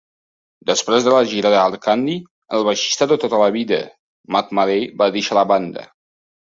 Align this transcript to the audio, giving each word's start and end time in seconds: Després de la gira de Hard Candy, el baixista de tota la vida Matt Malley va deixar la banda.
Després 0.69 1.05
de 1.07 1.13
la 1.15 1.19
gira 1.33 1.51
de 1.55 1.59
Hard 1.65 1.77
Candy, 1.83 2.17
el 2.59 2.67
baixista 2.71 3.11
de 3.13 3.21
tota 3.25 3.45
la 3.45 3.53
vida 3.59 3.83
Matt 4.37 4.53
Malley 4.61 4.93
va 5.05 5.15
deixar 5.21 5.43
la 5.43 5.51
banda. 5.57 5.91